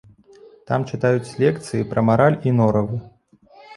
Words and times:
Там 0.69 0.85
чытаюць 0.93 1.35
лекцыі 1.45 1.85
пра 1.91 2.05
мараль 2.09 2.39
і 2.49 2.55
норавы. 2.61 2.97